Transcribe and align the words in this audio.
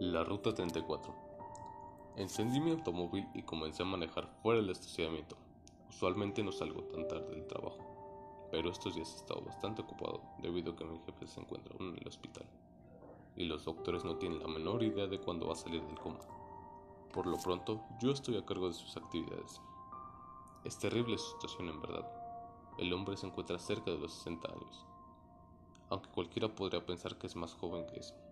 La 0.00 0.24
ruta 0.24 0.52
34. 0.52 1.14
Encendí 2.16 2.58
mi 2.58 2.72
automóvil 2.72 3.28
y 3.32 3.42
comencé 3.42 3.84
a 3.84 3.86
manejar 3.86 4.26
fuera 4.42 4.60
del 4.60 4.70
estacionamiento. 4.70 5.36
Usualmente 5.88 6.42
no 6.42 6.50
salgo 6.50 6.82
tan 6.82 7.06
tarde 7.06 7.30
del 7.30 7.46
trabajo, 7.46 7.78
pero 8.50 8.70
estos 8.70 8.96
días 8.96 9.12
he 9.12 9.16
estado 9.18 9.42
bastante 9.42 9.82
ocupado 9.82 10.20
debido 10.42 10.72
a 10.72 10.76
que 10.76 10.84
mi 10.84 10.98
jefe 10.98 11.28
se 11.28 11.40
encuentra 11.40 11.76
aún 11.78 11.90
en 11.90 11.98
el 11.98 12.08
hospital 12.08 12.44
y 13.36 13.44
los 13.44 13.64
doctores 13.64 14.04
no 14.04 14.16
tienen 14.16 14.40
la 14.40 14.48
menor 14.48 14.82
idea 14.82 15.06
de 15.06 15.20
cuándo 15.20 15.46
va 15.46 15.52
a 15.52 15.56
salir 15.56 15.80
del 15.80 15.98
coma. 16.00 16.18
Por 17.12 17.28
lo 17.28 17.38
pronto, 17.38 17.80
yo 18.00 18.10
estoy 18.10 18.36
a 18.36 18.44
cargo 18.44 18.66
de 18.66 18.74
sus 18.74 18.96
actividades. 18.96 19.60
Es 20.64 20.76
terrible 20.76 21.18
su 21.18 21.30
situación 21.34 21.68
en 21.68 21.80
verdad. 21.80 22.10
El 22.78 22.92
hombre 22.92 23.16
se 23.16 23.28
encuentra 23.28 23.60
cerca 23.60 23.92
de 23.92 23.98
los 23.98 24.12
60 24.12 24.48
años, 24.50 24.86
aunque 25.88 26.10
cualquiera 26.10 26.48
podría 26.48 26.84
pensar 26.84 27.16
que 27.16 27.28
es 27.28 27.36
más 27.36 27.54
joven 27.54 27.86
que 27.86 28.00
eso 28.00 28.23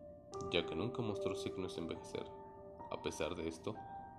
ya 0.51 0.65
que 0.67 0.75
nunca 0.75 1.03
mostró 1.03 1.35
signos 1.35 1.75
de 1.75 1.83
envejecer. 1.83 2.27
A 2.91 3.01
pesar 3.03 3.35
de 3.35 3.49
esto, 3.49 3.75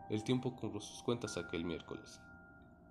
el 0.10 0.24
tiempo 0.24 0.56
cobró 0.56 0.80
sus 0.80 1.04
cuentas 1.04 1.38
aquel 1.38 1.66
miércoles. 1.66 2.20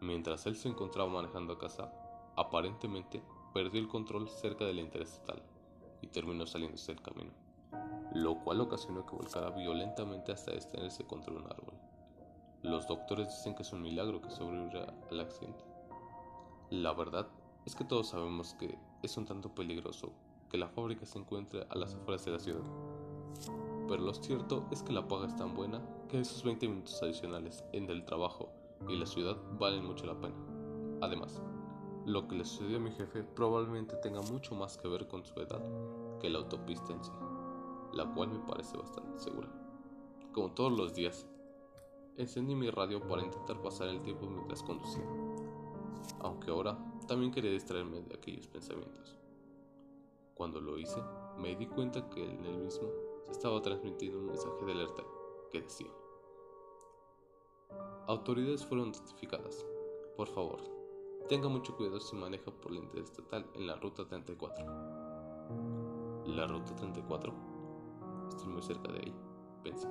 Mientras 0.00 0.46
él 0.46 0.56
se 0.56 0.68
encontraba 0.68 1.10
manejando 1.10 1.52
a 1.52 1.58
casa, 1.58 1.92
aparentemente 2.36 3.22
perdió 3.52 3.80
el 3.80 3.88
control 3.88 4.28
cerca 4.28 4.64
de 4.64 4.74
la 4.74 4.80
interestatal 4.80 5.42
y 6.00 6.08
terminó 6.08 6.46
saliéndose 6.46 6.92
del 6.92 7.02
camino, 7.02 7.30
lo 8.14 8.36
cual 8.42 8.60
ocasionó 8.60 9.06
que 9.06 9.14
volcara 9.14 9.50
violentamente 9.50 10.32
hasta 10.32 10.52
detenerse 10.52 11.04
contra 11.04 11.34
un 11.34 11.44
árbol. 11.46 11.74
Los 12.62 12.86
doctores 12.86 13.28
dicen 13.28 13.54
que 13.54 13.62
es 13.62 13.72
un 13.72 13.82
milagro 13.82 14.20
que 14.22 14.30
sobreviviera 14.30 14.94
al 15.10 15.20
accidente. 15.20 15.64
La 16.70 16.92
verdad 16.92 17.28
es 17.66 17.74
que 17.74 17.84
todos 17.84 18.08
sabemos 18.08 18.54
que 18.54 18.78
es 19.02 19.16
un 19.16 19.26
tanto 19.26 19.54
peligroso 19.54 20.12
que 20.50 20.58
la 20.58 20.68
fábrica 20.68 21.06
se 21.06 21.18
encuentre 21.18 21.66
a 21.68 21.74
las 21.76 21.94
afueras 21.94 22.24
de 22.24 22.30
la 22.30 22.38
ciudad 22.38 22.62
pero 23.88 24.02
lo 24.02 24.14
cierto 24.14 24.64
es 24.70 24.82
que 24.82 24.92
la 24.92 25.06
paga 25.06 25.26
es 25.26 25.36
tan 25.36 25.54
buena 25.54 25.82
que 26.08 26.20
esos 26.20 26.42
20 26.44 26.68
minutos 26.68 27.02
adicionales 27.02 27.64
en 27.72 27.90
el 27.90 28.04
trabajo 28.04 28.48
y 28.88 28.96
la 28.96 29.06
ciudad 29.06 29.36
valen 29.58 29.84
mucho 29.84 30.06
la 30.06 30.18
pena. 30.18 30.34
Además, 31.00 31.42
lo 32.06 32.26
que 32.26 32.34
le 32.34 32.44
sucedió 32.44 32.78
a 32.78 32.80
mi 32.80 32.90
jefe 32.90 33.22
probablemente 33.22 33.96
tenga 33.96 34.22
mucho 34.22 34.54
más 34.54 34.76
que 34.76 34.88
ver 34.88 35.06
con 35.08 35.24
su 35.24 35.38
edad 35.40 35.62
que 36.20 36.30
la 36.30 36.38
autopista 36.38 36.92
en 36.92 37.04
sí, 37.04 37.12
la 37.92 38.12
cual 38.14 38.30
me 38.30 38.38
parece 38.40 38.76
bastante 38.76 39.18
segura. 39.18 39.48
Como 40.32 40.52
todos 40.52 40.72
los 40.72 40.94
días, 40.94 41.26
encendí 42.16 42.54
mi 42.54 42.70
radio 42.70 43.06
para 43.06 43.22
intentar 43.22 43.60
pasar 43.60 43.88
el 43.88 44.02
tiempo 44.02 44.26
mientras 44.26 44.62
conducía, 44.62 45.06
aunque 46.20 46.50
ahora 46.50 46.78
también 47.06 47.30
quería 47.30 47.50
distraerme 47.50 48.00
de 48.00 48.14
aquellos 48.14 48.48
pensamientos. 48.48 49.16
Cuando 50.34 50.60
lo 50.60 50.78
hice, 50.78 51.00
me 51.38 51.54
di 51.54 51.66
cuenta 51.66 52.08
que 52.10 52.24
en 52.24 52.44
el 52.46 52.58
mismo 52.58 52.88
estaba 53.32 53.60
transmitiendo 53.62 54.18
un 54.18 54.26
mensaje 54.26 54.64
de 54.64 54.72
alerta 54.72 55.02
que 55.50 55.62
decía, 55.62 55.90
autoridades 58.06 58.64
fueron 58.64 58.92
notificadas, 58.92 59.66
por 60.16 60.28
favor, 60.28 60.60
tenga 61.28 61.48
mucho 61.48 61.74
cuidado 61.74 61.98
si 61.98 62.14
maneja 62.14 62.50
por 62.50 62.72
la 62.72 62.78
interestatal 62.78 63.50
en 63.54 63.66
la 63.66 63.76
ruta 63.76 64.06
34. 64.06 64.64
¿La 66.26 66.46
ruta 66.46 66.76
34? 66.76 67.34
Estoy 68.28 68.48
muy 68.48 68.62
cerca 68.62 68.92
de 68.92 68.98
ahí, 69.00 69.14
pensé. 69.64 69.88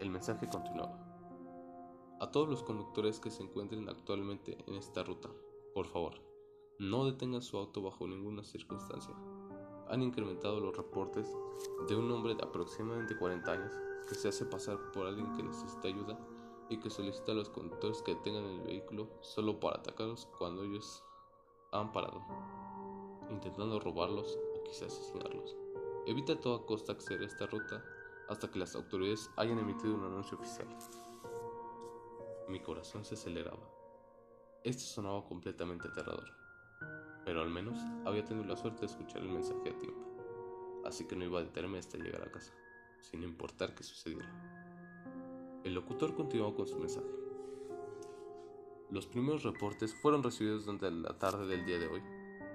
El 0.00 0.10
mensaje 0.10 0.48
continuaba. 0.48 0.98
A 2.20 2.30
todos 2.30 2.48
los 2.48 2.62
conductores 2.62 3.20
que 3.20 3.30
se 3.30 3.42
encuentren 3.42 3.88
actualmente 3.88 4.56
en 4.66 4.74
esta 4.76 5.04
ruta, 5.04 5.28
por 5.74 5.86
favor, 5.86 6.14
no 6.78 7.04
detengan 7.04 7.42
su 7.42 7.58
auto 7.58 7.82
bajo 7.82 8.06
ninguna 8.06 8.44
circunstancia 8.44 9.14
han 9.92 10.02
incrementado 10.02 10.58
los 10.58 10.74
reportes 10.74 11.26
de 11.86 11.94
un 11.94 12.10
hombre 12.10 12.34
de 12.34 12.42
aproximadamente 12.42 13.14
40 13.14 13.52
años 13.52 13.72
que 14.08 14.14
se 14.14 14.28
hace 14.28 14.46
pasar 14.46 14.78
por 14.90 15.06
alguien 15.06 15.30
que 15.36 15.42
necesita 15.42 15.86
ayuda 15.86 16.18
y 16.70 16.78
que 16.78 16.88
solicita 16.88 17.32
a 17.32 17.34
los 17.34 17.50
conductores 17.50 18.00
que 18.00 18.14
detengan 18.14 18.44
el 18.46 18.62
vehículo 18.62 19.10
solo 19.20 19.60
para 19.60 19.76
atacarlos 19.76 20.26
cuando 20.38 20.64
ellos 20.64 21.04
han 21.72 21.92
parado, 21.92 22.22
intentando 23.30 23.78
robarlos 23.80 24.38
o 24.56 24.62
quizás 24.62 24.94
asesinarlos. 24.94 25.56
Evita 26.06 26.32
a 26.32 26.40
toda 26.40 26.64
costa 26.64 26.92
acceder 26.92 27.20
a 27.20 27.26
esta 27.26 27.46
ruta 27.46 27.84
hasta 28.30 28.50
que 28.50 28.58
las 28.58 28.74
autoridades 28.74 29.30
hayan 29.36 29.58
emitido 29.58 29.94
un 29.94 30.04
anuncio 30.06 30.38
oficial. 30.38 30.68
Mi 32.48 32.60
corazón 32.60 33.04
se 33.04 33.14
aceleraba. 33.14 33.68
Esto 34.64 34.84
sonaba 34.84 35.22
completamente 35.26 35.86
aterrador 35.88 36.42
pero 37.24 37.42
al 37.42 37.50
menos 37.50 37.78
había 38.04 38.24
tenido 38.24 38.46
la 38.46 38.56
suerte 38.56 38.80
de 38.80 38.86
escuchar 38.86 39.22
el 39.22 39.28
mensaje 39.28 39.70
a 39.70 39.78
tiempo, 39.78 40.00
así 40.84 41.06
que 41.06 41.16
no 41.16 41.24
iba 41.24 41.38
a 41.40 41.44
detenerme 41.44 41.78
hasta 41.78 41.98
llegar 41.98 42.22
a 42.22 42.30
casa, 42.30 42.52
sin 43.00 43.22
importar 43.22 43.74
qué 43.74 43.82
sucediera. 43.82 44.30
El 45.64 45.74
locutor 45.74 46.14
continuó 46.14 46.54
con 46.54 46.66
su 46.66 46.78
mensaje. 46.78 47.06
Los 48.90 49.06
primeros 49.06 49.42
reportes 49.44 49.94
fueron 49.94 50.22
recibidos 50.22 50.66
durante 50.66 50.90
la 50.90 51.18
tarde 51.18 51.46
del 51.46 51.64
día 51.64 51.78
de 51.78 51.86
hoy 51.86 52.02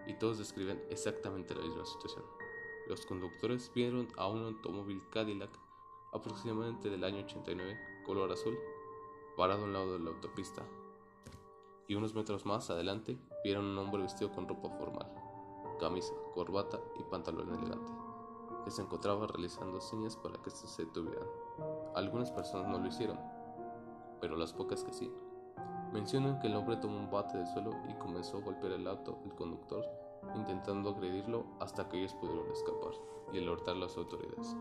y 0.08 0.14
todos 0.20 0.38
describen 0.38 0.82
exactamente 0.90 1.56
la 1.56 1.62
misma 1.62 1.86
situación. 1.86 2.24
Los 2.88 3.06
conductores 3.06 3.72
vieron 3.74 4.08
a 4.18 4.28
un 4.28 4.44
automóvil 4.44 5.02
Cadillac 5.10 5.52
aproximadamente 6.14 6.90
del 6.90 7.04
año 7.04 7.24
89, 7.26 7.78
color 8.06 8.32
azul, 8.32 8.58
parado 9.36 9.64
a 9.64 9.66
un 9.66 9.74
lado 9.74 9.94
de 9.98 10.04
la 10.04 10.12
autopista 10.12 10.64
y 11.88 11.96
unos 11.96 12.14
metros 12.14 12.46
más 12.46 12.70
adelante 12.70 13.18
vieron 13.44 13.66
un 13.66 13.78
hombre 13.78 14.02
vestido 14.02 14.32
con 14.32 14.48
ropa 14.48 14.70
formal, 14.70 15.10
camisa, 15.80 16.14
corbata 16.34 16.80
y 17.00 17.04
pantalón 17.04 17.50
elegante, 17.50 17.92
que 18.66 18.72
se 18.72 18.82
encontraba 18.82 19.28
realizando 19.28 19.80
señas 19.80 20.18
para 20.18 20.38
que 20.42 20.50
se 20.50 20.86
detuvieran. 20.86 21.28
Algunas 21.96 22.32
personas 22.32 22.68
no 22.70 22.80
lo 22.80 22.88
hicieron, 22.88 23.20
pero 24.20 24.36
las 24.36 24.54
pocas 24.54 24.84
que 24.84 24.94
sí. 24.94 25.12
Mencionan 25.94 26.40
que 26.40 26.48
el 26.48 26.56
hombre 26.56 26.76
tomó 26.76 26.98
un 26.98 27.10
bate 27.10 27.38
del 27.38 27.48
suelo 27.48 27.72
y 27.90 27.94
comenzó 27.96 28.38
a 28.38 28.42
golpear 28.42 28.74
el 28.74 28.88
auto 28.88 29.20
del 29.24 29.34
conductor, 29.36 29.86
intentando 30.36 30.90
agredirlo 30.90 31.46
hasta 31.62 31.88
que 31.88 32.00
ellos 32.00 32.14
pudieron 32.16 32.52
escapar 32.52 32.92
y 33.32 33.38
alertar 33.38 33.76
a 33.76 33.80
las 33.80 33.96
autoridades. 33.96 34.58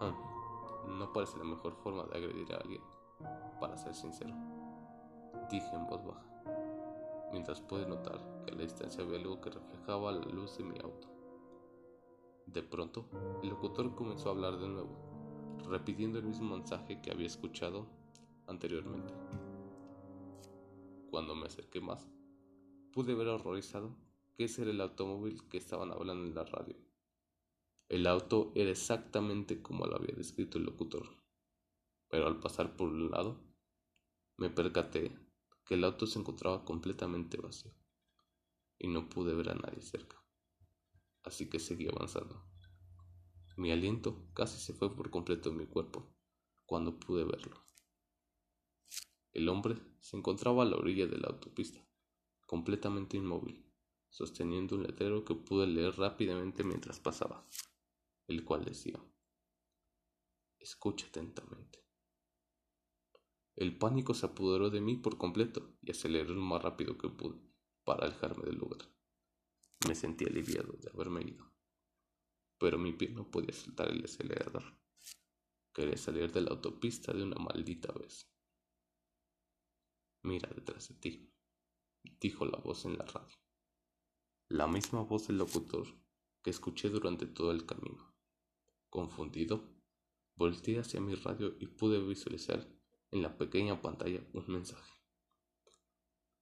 Ah, 0.00 0.14
no 0.86 1.12
parece 1.12 1.36
la 1.36 1.44
mejor 1.44 1.74
forma 1.74 2.04
de 2.04 2.16
agredir 2.16 2.54
a 2.54 2.56
alguien, 2.56 2.82
para 3.60 3.76
ser 3.76 3.94
sincero 3.94 4.34
dije 5.50 5.74
en 5.74 5.86
voz 5.86 6.04
baja, 6.04 6.26
mientras 7.32 7.60
pude 7.60 7.86
notar 7.86 8.18
que 8.44 8.52
a 8.52 8.54
la 8.54 8.62
distancia 8.62 9.02
había 9.02 9.18
algo 9.18 9.40
que 9.40 9.50
reflejaba 9.50 10.12
la 10.12 10.26
luz 10.26 10.58
de 10.58 10.64
mi 10.64 10.78
auto. 10.78 11.08
De 12.46 12.62
pronto, 12.62 13.08
el 13.42 13.50
locutor 13.50 13.94
comenzó 13.94 14.28
a 14.28 14.32
hablar 14.32 14.58
de 14.58 14.68
nuevo, 14.68 15.58
repitiendo 15.68 16.18
el 16.18 16.24
mismo 16.24 16.56
mensaje 16.56 17.00
que 17.00 17.10
había 17.10 17.26
escuchado 17.26 17.86
anteriormente. 18.46 19.12
Cuando 21.10 21.34
me 21.34 21.46
acerqué 21.46 21.80
más, 21.80 22.10
pude 22.92 23.14
ver 23.14 23.28
horrorizado 23.28 23.96
que 24.34 24.44
ese 24.44 24.62
era 24.62 24.70
el 24.70 24.80
automóvil 24.80 25.48
que 25.48 25.58
estaban 25.58 25.90
hablando 25.90 26.26
en 26.26 26.34
la 26.34 26.44
radio. 26.44 26.76
El 27.88 28.06
auto 28.06 28.52
era 28.54 28.70
exactamente 28.70 29.62
como 29.62 29.86
lo 29.86 29.96
había 29.96 30.14
descrito 30.14 30.58
el 30.58 30.64
locutor, 30.64 31.08
pero 32.08 32.26
al 32.26 32.38
pasar 32.38 32.76
por 32.76 32.88
un 32.88 33.10
lado, 33.10 33.40
me 34.36 34.50
percaté 34.50 35.27
que 35.68 35.74
el 35.74 35.84
auto 35.84 36.06
se 36.06 36.18
encontraba 36.18 36.64
completamente 36.64 37.36
vacío 37.36 37.74
y 38.78 38.88
no 38.88 39.10
pude 39.10 39.34
ver 39.34 39.50
a 39.50 39.54
nadie 39.54 39.82
cerca. 39.82 40.16
Así 41.24 41.50
que 41.50 41.58
seguí 41.58 41.86
avanzando. 41.88 42.42
Mi 43.58 43.70
aliento 43.70 44.30
casi 44.32 44.58
se 44.58 44.72
fue 44.72 44.96
por 44.96 45.10
completo 45.10 45.50
en 45.50 45.58
mi 45.58 45.66
cuerpo 45.66 46.10
cuando 46.64 46.98
pude 46.98 47.24
verlo. 47.24 47.62
El 49.32 49.50
hombre 49.50 49.76
se 50.00 50.16
encontraba 50.16 50.62
a 50.62 50.66
la 50.66 50.76
orilla 50.76 51.06
de 51.06 51.18
la 51.18 51.28
autopista, 51.28 51.86
completamente 52.46 53.18
inmóvil, 53.18 53.70
sosteniendo 54.08 54.74
un 54.74 54.84
letrero 54.84 55.26
que 55.26 55.34
pude 55.34 55.66
leer 55.66 55.98
rápidamente 55.98 56.64
mientras 56.64 56.98
pasaba, 56.98 57.46
el 58.26 58.42
cual 58.42 58.64
decía, 58.64 58.98
escucha 60.58 61.06
atentamente. 61.08 61.87
El 63.58 63.76
pánico 63.76 64.14
se 64.14 64.24
apoderó 64.24 64.70
de 64.70 64.80
mí 64.80 64.94
por 64.94 65.18
completo 65.18 65.74
y 65.82 65.90
aceleré 65.90 66.28
lo 66.28 66.40
más 66.40 66.62
rápido 66.62 66.96
que 66.96 67.08
pude 67.08 67.40
para 67.82 68.06
alejarme 68.06 68.44
del 68.44 68.54
lugar. 68.54 68.88
Me 69.88 69.96
sentí 69.96 70.26
aliviado 70.26 70.74
de 70.74 70.88
haberme 70.90 71.22
ido, 71.22 71.44
pero 72.56 72.78
mi 72.78 72.92
pie 72.92 73.08
no 73.08 73.28
podía 73.28 73.52
soltar 73.52 73.88
el 73.88 74.04
acelerador. 74.04 74.62
Quería 75.74 75.96
salir 75.96 76.30
de 76.30 76.40
la 76.42 76.50
autopista 76.50 77.12
de 77.12 77.24
una 77.24 77.34
maldita 77.34 77.92
vez. 77.94 78.30
Mira 80.22 80.48
detrás 80.54 80.90
de 80.90 80.94
ti, 80.94 81.34
dijo 82.20 82.46
la 82.46 82.58
voz 82.58 82.84
en 82.84 82.96
la 82.96 83.06
radio. 83.06 83.38
La 84.50 84.68
misma 84.68 85.02
voz 85.02 85.26
del 85.26 85.38
locutor 85.38 85.88
que 86.44 86.50
escuché 86.50 86.90
durante 86.90 87.26
todo 87.26 87.50
el 87.50 87.66
camino. 87.66 88.14
Confundido, 88.88 89.68
volteé 90.36 90.78
hacia 90.78 91.00
mi 91.00 91.16
radio 91.16 91.56
y 91.58 91.66
pude 91.66 92.00
visualizar 92.00 92.77
en 93.10 93.22
la 93.22 93.36
pequeña 93.36 93.80
pantalla 93.80 94.20
un 94.32 94.44
mensaje. 94.48 94.92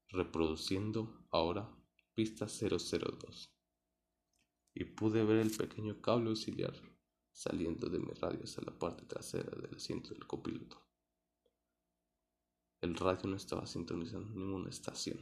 Reproduciendo 0.08 1.26
ahora 1.30 1.68
pista 2.14 2.46
002. 2.46 3.52
Y 4.74 4.84
pude 4.84 5.24
ver 5.24 5.38
el 5.38 5.56
pequeño 5.56 6.00
cable 6.00 6.30
auxiliar 6.30 6.74
saliendo 7.30 7.88
de 7.88 7.98
mi 7.98 8.12
radio 8.14 8.42
hacia 8.42 8.62
la 8.64 8.78
parte 8.78 9.04
trasera 9.04 9.50
del 9.50 9.74
asiento 9.74 10.10
del 10.10 10.26
copiloto. 10.26 10.82
El 12.80 12.94
radio 12.94 13.30
no 13.30 13.36
estaba 13.36 13.66
sintonizando 13.66 14.34
ninguna 14.34 14.70
estación. 14.70 15.18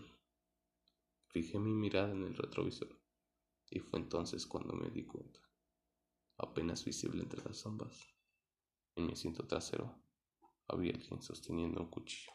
Fijé 1.28 1.58
mi 1.58 1.72
mirada 1.72 2.12
en 2.12 2.22
el 2.22 2.36
retrovisor 2.36 2.88
y 3.70 3.80
fue 3.80 3.98
entonces 3.98 4.46
cuando 4.46 4.74
me 4.74 4.90
di 4.90 5.04
cuenta, 5.04 5.40
apenas 6.38 6.84
visible 6.84 7.22
entre 7.22 7.42
las 7.42 7.58
sombras, 7.58 7.98
en 8.94 9.06
mi 9.06 9.12
asiento 9.12 9.46
trasero 9.46 10.03
había 10.68 10.92
alguien 10.92 11.22
sosteniendo 11.22 11.80
un 11.80 11.90
cuchillo. 11.90 12.32